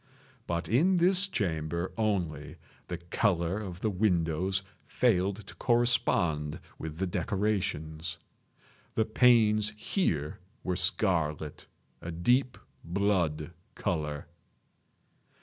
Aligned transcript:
But 0.47 0.67
in 0.67 0.95
this 0.95 1.27
chamber 1.27 1.91
only, 1.95 2.55
the 2.87 2.97
color 2.97 3.59
of 3.61 3.81
the 3.81 3.91
windows 3.91 4.63
failed 4.87 5.45
to 5.45 5.53
correspond 5.53 6.59
with 6.79 6.97
the 6.97 7.05
decorations. 7.05 8.17
The 8.95 9.05
panes 9.05 9.73
here 9.77 10.39
were 10.63 10.75
scarlet—a 10.75 12.09
deep 12.13 12.57
blood 12.83 13.51
color. 13.75 14.25